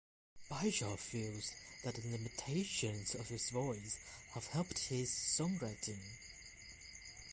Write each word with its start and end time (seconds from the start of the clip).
Bishop 0.49 0.97
feels 0.99 1.51
that 1.83 1.93
the 1.93 2.09
limitations 2.09 3.13
of 3.13 3.27
his 3.27 3.51
voice 3.51 3.99
have 4.33 4.47
helped 4.47 4.79
his 4.79 5.11
songwriting. 5.11 6.01